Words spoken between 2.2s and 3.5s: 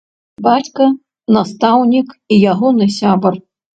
і ягоны сябар.